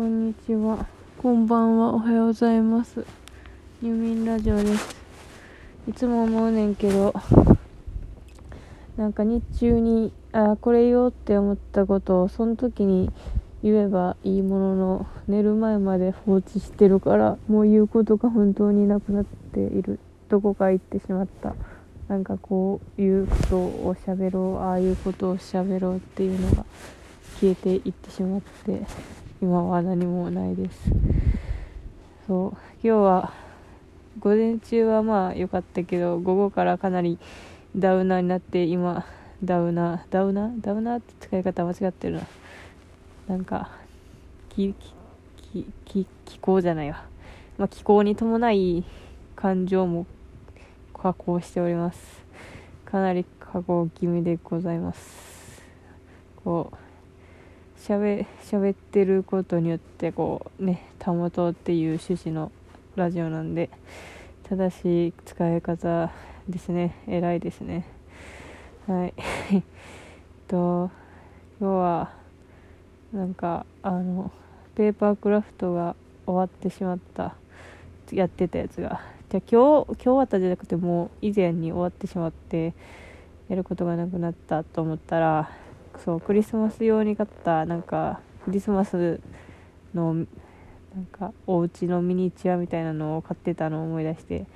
[0.00, 0.86] こんにちは。
[1.18, 1.92] こんばんは。
[1.92, 3.04] おはようございます。
[3.82, 4.96] 入眠ラジオです。
[5.86, 7.12] いつも思うねんけど、
[8.96, 13.10] なんか日中に、あ、これ言おうって思ったことを、その時に
[13.62, 19.98] 言えばいいものの、寝る前まで放置してるから、もう言うことが本当になくなっている。
[20.30, 21.52] どこか行ってしまった。
[22.08, 26.64] なんかこういうことを喋ろう、ああいうことを喋ろうっていうのが
[27.38, 28.80] 消えていってしまって、
[29.42, 30.90] 今は何もないです。
[32.26, 33.32] そう、今日は
[34.18, 37.18] 午前中はまあ良かったけど、午後からかなり
[37.74, 39.06] ダウナーになって、今、
[39.42, 40.60] ダウナー、ダウナー？
[40.60, 42.22] ダウナーって使い方間違ってるな。
[43.28, 43.70] なんか、
[44.50, 44.74] き、
[45.52, 47.04] き、き、気候じゃないわ。
[47.56, 48.84] まあ気候に伴い
[49.36, 50.06] 感情も
[50.92, 52.20] 加工しております。
[52.84, 55.62] かなり加工気味でございます。
[56.44, 56.76] こう、
[57.80, 62.52] しゃべ、喋ってることによって、こう、ね、保とうっていう趣旨の
[62.94, 63.70] ラジオなんで、
[64.46, 66.12] 正しい使い方
[66.46, 66.94] ですね。
[67.08, 67.86] 偉いですね。
[68.86, 69.14] はい。
[69.54, 69.62] えっ
[70.46, 70.90] と、
[71.58, 72.10] 今日は、
[73.14, 74.30] なんか、あの、
[74.74, 77.34] ペーパークラフトが終わってしまった。
[78.12, 79.00] やってたやつが。
[79.30, 82.74] じゃあ今日、今日終わったじゃなくてもう以前に終わってしまって、
[83.48, 85.50] やることがなくなったと思ったら、
[86.04, 89.20] そう、クリスマス用に買った、なんか、クリスマス
[89.94, 90.26] の、なん
[91.10, 94.46] か、お家のミニチュアみたいなのを買ってたのを思い出して、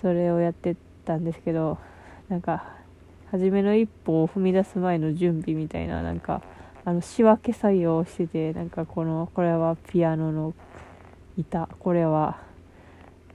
[0.00, 1.78] それをやってたんですけど、
[2.28, 2.76] なんか、
[3.30, 6.42] 初めの一歩を踏み出す前の準備みたいな、なんか、
[6.84, 10.54] あの、仕分け作業をしてて、なんかこの、これはピアノの
[11.36, 12.38] 板、これは、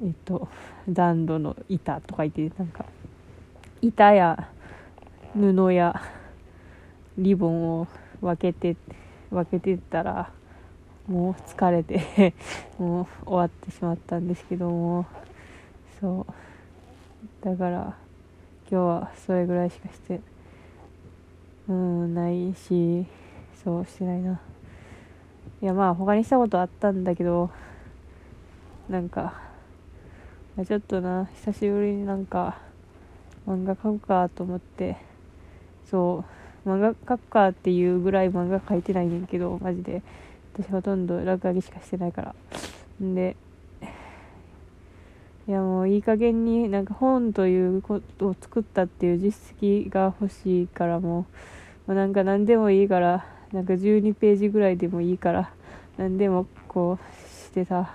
[0.01, 0.47] えっと、
[0.89, 2.85] 暖炉の板とか言って、なんか、
[3.81, 4.49] 板や
[5.35, 6.01] 布や
[7.17, 7.87] リボンを
[8.21, 8.75] 分けて、
[9.31, 10.31] 分けてったら、
[11.07, 12.33] もう疲れて
[12.79, 15.05] もう終わってしまったんですけども、
[15.99, 17.45] そう。
[17.45, 17.95] だから、
[18.69, 20.19] 今日はそれぐらいしかして、
[21.67, 23.05] うん、ないし、
[23.63, 24.39] そうしてないな。
[25.61, 27.49] いや、まあ、他にしたことあったんだけど、
[28.89, 29.41] なんか、
[30.67, 32.57] ちょっとな、久しぶりになんか、
[33.47, 34.97] 漫画描くかと思って、
[35.89, 40.01] そう、漫画描くかっていうぐらい漫画描いてないねんけど、マジで。
[40.53, 42.35] 私ほとんど落書きしかしてないから。
[43.03, 43.35] んで、
[45.47, 51.25] いやもういい加減になんか本ということを作ったっていう実績が欲しいからも
[51.87, 55.51] う、なんか何でもいいから、なんか12ページぐらいでもいいから、
[55.97, 57.93] 何でもこうしてさ、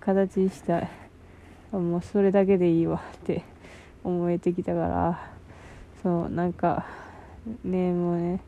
[0.00, 0.90] 形にしたい。
[1.72, 3.44] もうそれだけでいいわって
[4.02, 5.30] 思えてきたから、
[6.02, 6.86] そう、なんか、
[7.64, 8.40] ね、もうね、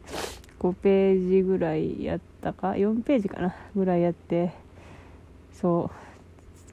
[0.60, 4.52] 5ページぐらいやったか、4ページかな、ぐらいやって、
[5.52, 5.90] そ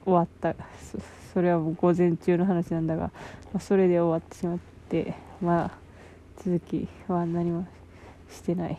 [0.00, 0.54] う、終わった。
[0.80, 0.98] そ
[1.32, 3.10] それはもう午前中の話なんだが、ま
[3.54, 5.70] あ、それで終わってしまって、まあ、
[6.44, 7.66] 続きは何も
[8.30, 8.72] してない。
[8.72, 8.76] っ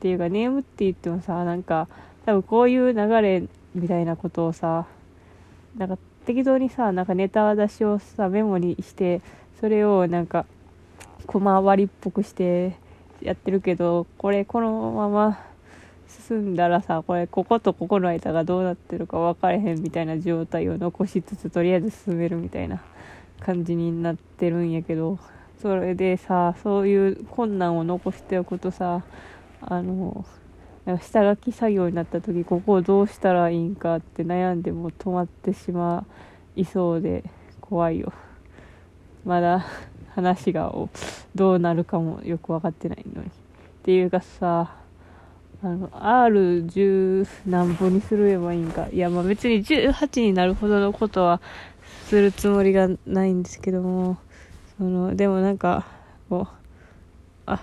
[0.00, 1.88] ていうか、ネームって言ってもさ、なんか、
[2.24, 3.42] 多分こういう流れ
[3.74, 4.86] みたいなことをさ、
[5.76, 9.20] なんか適当にさ、なんかネタ出しをさ、メモにして、
[9.60, 10.46] それをなんか、
[11.26, 12.76] コマ割りっぽくして
[13.20, 15.38] やってるけど、これこのまま
[16.28, 22.82] 進んだらさ、これこことここの間がどうなってるか分かれへんみたいな状態を残しつつ、とりあえず進めるみたいな
[23.40, 25.18] 感じになってるんやけど、
[25.60, 29.02] それでさ、そういう困難を残しておくとさ、
[29.60, 30.24] あの、
[30.84, 36.04] なんか下書き作業になった時ここをどうしたらいいんかって悩んでも止まってしま
[36.56, 37.24] いそうで
[37.62, 38.12] 怖いよ。
[39.24, 39.64] まだ
[40.14, 40.72] 話が
[41.34, 43.28] どうなるかもよく分かってないのに。
[43.28, 43.30] っ
[43.84, 44.76] ていうかさ
[45.62, 48.88] あの R10 何本にすればいいんか。
[48.92, 51.40] いやまあ別に18になるほどのことは
[52.06, 54.18] するつもりがないんですけども。
[54.78, 55.86] そのでもなんか
[56.28, 56.54] こう
[57.46, 57.60] あ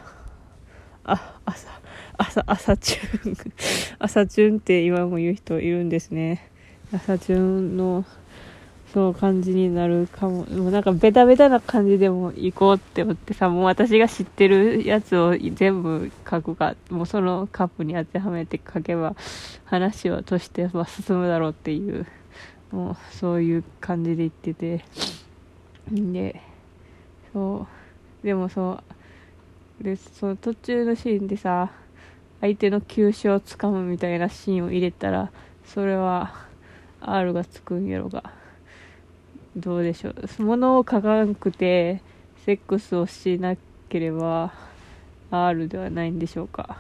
[1.03, 1.81] あ朝
[2.17, 3.35] 朝、朝チューン、
[3.99, 6.49] 朝チューンって今も言う人いるんですね。
[6.93, 8.05] 朝チューンの、
[8.93, 10.43] そう感じになるかも。
[10.45, 19.15] もなんかベタベタな感じでも行こうって思ってさ、もう私が知ってるやつを全部書くか、もうそのカップに当てはめて書けば、
[19.63, 22.05] 話をとしては進むだろうっていう、
[22.71, 24.83] もうそういう感じで言ってて。
[25.89, 26.41] で、
[27.31, 27.67] そ
[28.23, 28.79] う、でもそ
[29.79, 31.71] う、で、その途中のシーンでさ、
[32.41, 35.31] 相手の急所をつかむみたいなシーンを入れたら、
[35.63, 36.35] それは
[36.99, 38.40] R がつくんやろが。
[39.55, 40.43] どうでしょう。
[40.43, 42.01] 物を書かんくて、
[42.45, 43.55] セックスをしな
[43.89, 44.53] ければ、
[45.29, 46.77] R ではないんでしょうか。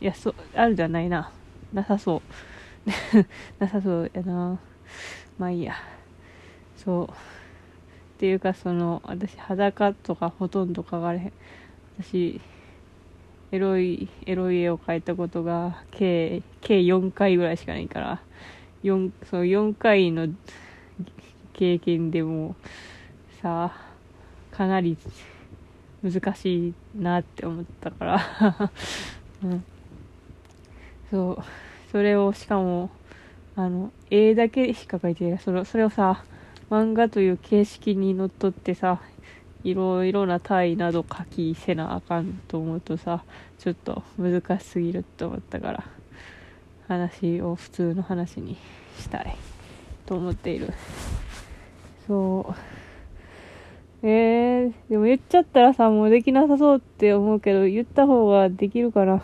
[0.00, 1.32] いや、そう、R ではないな。
[1.72, 2.22] なさそ
[2.86, 2.90] う
[3.58, 4.58] なさそうやな
[5.38, 5.74] まあいいや
[6.76, 7.12] そうっ
[8.18, 11.32] ていうかその私裸とかほとんど描かれへん
[11.98, 12.40] 私
[13.52, 18.22] エロいエロい絵を描いたことが計計4回ぐらいしかないから
[18.84, 20.28] 4その4回の
[21.52, 22.54] 経験でも
[23.42, 23.72] さ
[24.50, 24.96] かなり
[26.02, 28.20] 難しいなって思ったから。
[29.44, 29.64] うん、
[31.10, 31.44] そう。
[31.92, 32.90] それをしかも
[33.54, 35.38] あの絵だけしか描いてない。
[35.38, 36.22] それそれをさ
[36.70, 39.00] 漫画という形式にのっとってさ
[39.64, 43.24] いろいろな単位など書きせなあかんと思うとさ
[43.58, 45.84] ちょっと難しすぎると思ったから
[46.88, 48.56] 話を普通の話に
[48.98, 49.55] したい。
[50.06, 50.72] と思っている。
[52.06, 52.54] そう。
[54.02, 59.22] えー、でも言っちゃったらさもうできなさそうって思うけど言った方ができるかな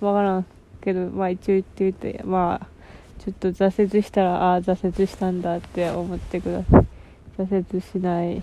[0.00, 0.46] わからん
[0.80, 2.22] けどまあ一応言ってみて。
[2.24, 2.78] まあ
[3.18, 6.86] ちょっと挫折したらああ挫折したんだって思ってください。
[7.36, 8.42] 挫折しない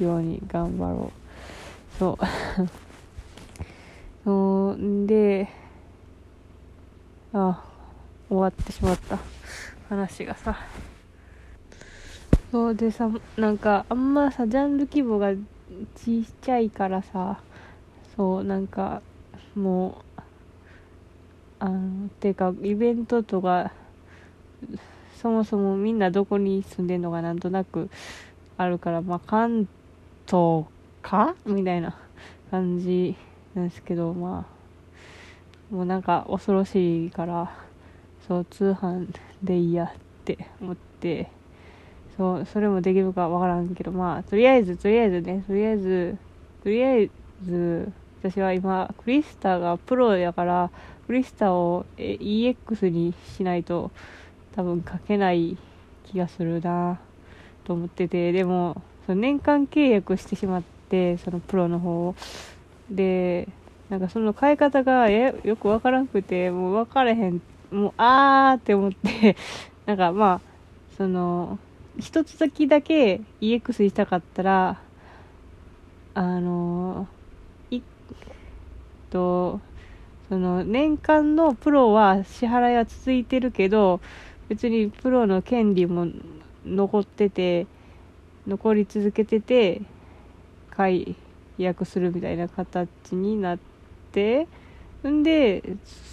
[0.00, 1.98] ように頑張ろう。
[1.98, 2.24] そう。
[4.24, 5.06] そう。
[5.06, 5.48] で
[7.32, 7.62] あ
[8.28, 9.18] 終わってしまった。
[9.88, 10.58] 話がさ。
[12.56, 15.34] そうでさなんかあんまさジャンル規模が
[15.94, 17.38] ちっちゃいからさ
[18.16, 19.02] そうなんか
[19.54, 20.20] もう
[21.58, 23.72] あのていうかイベントとか
[25.20, 27.90] そもそもみんなどこに住んでんのかなんとなく
[28.56, 29.68] あるからまあ関
[30.26, 30.64] 東
[31.02, 31.34] か？
[31.44, 31.94] みたいな
[32.50, 33.16] 感じ
[33.54, 34.46] なんですけどま
[35.70, 37.54] あもうなんか恐ろしいから
[38.26, 39.08] そう通販
[39.42, 39.90] でいいやっ
[40.24, 41.28] て思って。
[42.16, 46.16] そうそれもできるかわからんけどまあとりあえずとりあえずねとりあえず
[46.62, 47.10] とりあえ
[47.44, 47.92] ず
[48.22, 50.70] 私は今クリスタがプロやから
[51.06, 53.90] クリスタを EX にしないと
[54.54, 55.56] 多分書けない
[56.04, 56.98] 気がするな
[57.64, 62.14] と思っててでもその年間契約してしまってそのプロの方
[62.90, 63.48] で
[63.90, 67.40] なんかその変え方がよくわからなくてもう分からへん
[67.70, 69.36] もうあーって思って
[69.84, 70.40] なんかまあ
[70.96, 71.58] その
[71.98, 74.80] 一つ先だけ EX したかったら
[76.14, 77.08] あの
[77.70, 77.80] い
[79.10, 79.60] と
[80.28, 84.00] その年間のプロは支払いは続いてるけど
[84.48, 86.06] 別にプロの権利も
[86.64, 87.66] 残ってて
[88.46, 89.82] 残り続けてて
[90.70, 91.16] 解
[91.58, 93.58] 約するみたいな形になっ
[94.12, 94.46] て
[95.06, 95.62] んで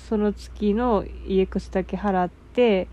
[0.07, 2.87] その月の EX だけ払って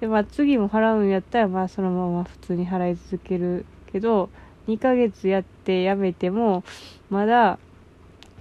[0.00, 4.30] で、まあ、次も払うんやったらまあそのまま普通に払い続けるけど
[4.68, 6.62] 2ヶ月やってやめても
[7.10, 7.58] まだ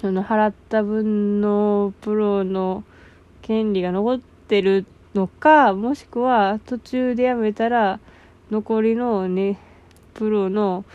[0.01, 2.83] その払った分のプロの
[3.41, 7.99] 権利が残ってるのかもしくは途中でやめたら
[8.51, 9.59] 残りのね
[10.13, 10.85] プロの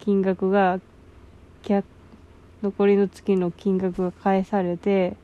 [0.00, 0.80] 金額が
[2.62, 5.16] 残りの月の金額が返されて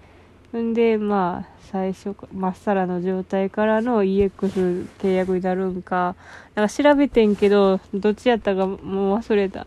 [0.58, 6.14] んでまあ最初まっさらの状態からの EX 契約になるんか。
[6.54, 9.66] なんか調べてんけどどっちやったかもう忘れた。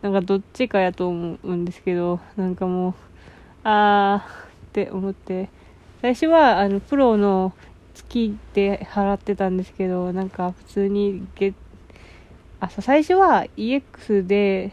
[0.00, 2.94] なんかどっちかやと思うんですけどなんかもう
[3.64, 5.48] あーって思って。
[6.00, 7.52] 最初はあのプロの
[7.94, 11.54] 月で払ってたんですけどなんか普通に月
[12.58, 14.72] あ最初は EX で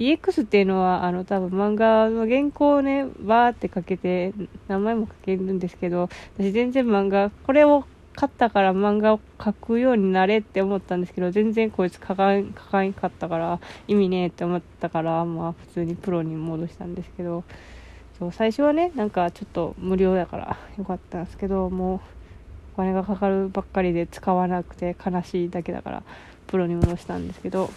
[0.00, 4.32] EX っていうのはあの多分漫画の原稿をねバーってかけて
[4.66, 17.44] 名前も書けるんですけど私全然漫画これを買ったから漫画を描くようになれって思ったんですけど全然こいつ書かん書かんかったから意味ねえって思ったからまあ普通にプロに戻したんですけど
[18.18, 22.00] そう最初はねなんかちょっと無料だからよかったんですけどもう
[22.74, 26.02] お金がかかるばっかりで使わなくて悲しいだけだから
[26.46, 27.70] プロに戻したんですけど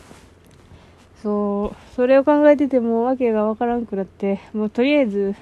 [1.23, 5.35] そうそれを考えてても訳がわからんくなってもうとりあえず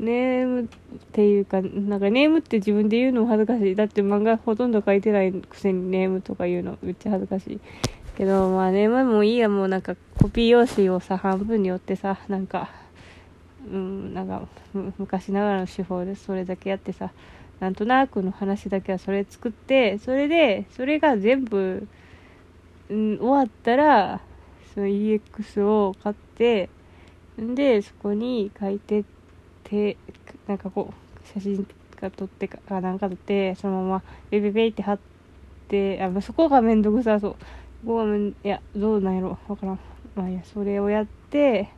[0.00, 0.66] ネームっ
[1.12, 3.74] ていうかなんかネームって自分で言うのも恥ずかしい。
[3.74, 7.60] だって漫画ほとんど書いてないくせにネームとか言うのめっちゃ恥ずかしい。
[8.16, 9.48] けどまあネームもいいや。
[9.48, 12.70] もうなんかコピー用紙をさ半分に折ってさなんか
[13.70, 14.42] うんなんか
[14.98, 17.10] 昔ながらの手法でそれだけやってさ
[17.60, 21.88] なんとなくの話だけはそれ作ってそれでそれが全部、
[22.90, 24.20] うん、終わったら
[24.76, 26.68] その EX を買って
[27.40, 29.04] んでそこに書いてっ
[29.64, 29.96] て
[30.46, 31.66] なんかこう写真
[31.98, 34.98] か撮ってかなんか撮ってそのままベベベって貼っ
[35.68, 37.36] てあそこがめんどくさそう。
[37.80, 39.38] そこがめんいやどうなんやろ。
[39.48, 39.80] わからん。
[40.14, 41.70] まあいやそれをやって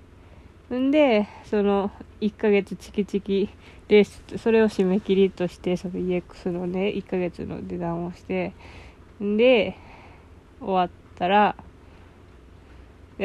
[0.75, 3.49] んでその1ヶ月チキチキ
[3.89, 8.53] レースそれを締め切りとしてその EX のね1ヶ月の値段をして
[9.23, 9.77] んで
[10.61, 11.57] 終わったら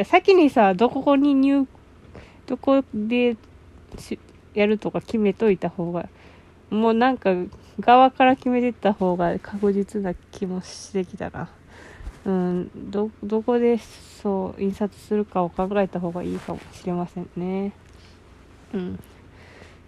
[0.05, 1.67] 先にさどこに入
[2.47, 3.37] どこで
[4.53, 6.09] やるとか決めといた方が
[6.69, 7.31] もうなんか
[7.79, 11.49] 側から決めてった方が確実な気もしてきたな。
[12.25, 17.73] うん、ど、どこでそう、印刷するかを考えた方がいいかもしれませんね。
[18.73, 18.99] うん。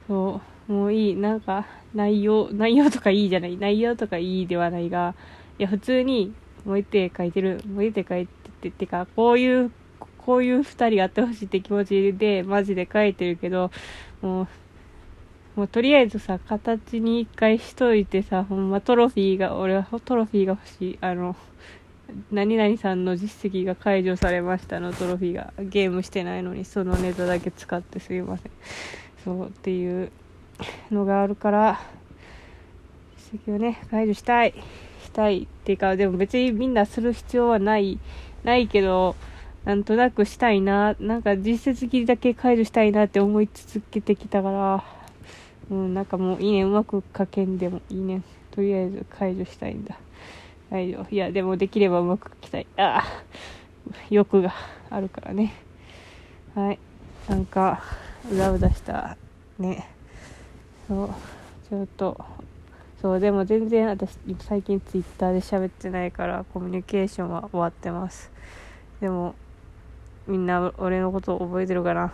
[0.07, 1.15] そう、もういい。
[1.15, 3.57] なんか、内容、内容とかいいじゃない。
[3.57, 5.15] 内容とかいいではないが、
[5.57, 6.33] いや、普通に、
[6.65, 9.71] 燃えて書いてる、燃えて書いてて、てか、こういう、
[10.25, 13.71] こういう二人あってほしいって気持ちで、マジで書いてるけど、
[14.21, 14.47] もう、
[15.55, 20.97] もうとりあえずさ、形に一回しといてさ、ほんまトロフィーが、俺はトロフィーが欲しい。
[21.01, 21.35] あの、
[22.31, 24.93] 何々さんの実績が解除されましたの。
[24.93, 28.51] トロフィーがゲームしてないのにそのネタだけ使ってすいません。
[29.23, 30.11] そうっていう
[30.91, 31.81] のがあるから
[33.31, 34.53] 実績をね解除したい。
[35.03, 37.99] したいっていうかでも別にみんなする必要はない。
[38.43, 39.15] ないけど
[39.65, 44.83] なんとなくしたいななんか実績だけ解除したいなって思い続けてきたから
[45.69, 49.97] うんなんかもういいねうまく書けんでもいいねとりあえず解除したいんだ
[50.69, 51.07] 大丈夫。
[51.09, 52.67] いや、でもできればうまく書きたい。
[52.77, 53.03] ああ、
[54.09, 54.53] 欲が
[54.89, 55.53] あるからね。
[56.55, 56.79] はい。
[57.29, 57.81] なんか、
[58.31, 59.17] うだうだした、
[59.59, 59.87] ね。
[60.87, 61.09] そう、
[61.69, 62.25] ちょっと、
[63.01, 68.31] そう、でも全然私、最近ツイッターで喋ってないから、コミュニケーションは終わってます。
[69.01, 69.35] でも、
[70.27, 72.07] みんな俺のこと覚えてるかな？
[72.07, 72.11] っ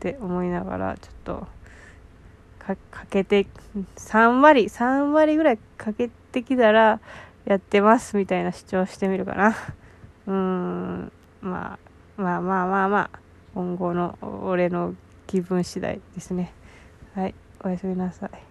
[0.00, 1.46] て思いながら、ちょっと、
[2.58, 2.76] か
[3.10, 3.46] けて、
[3.96, 7.00] 3割、3割ぐらいかけてきたら、
[7.44, 9.56] やってますみたいな主張してみるかな。
[10.26, 11.12] うーん、
[11.42, 11.78] ま
[12.18, 13.18] あ、まあまあまあまあ、
[13.54, 14.94] 今後の俺の
[15.26, 16.52] 気分次第ですね。
[17.14, 18.49] はい、おやすみなさい。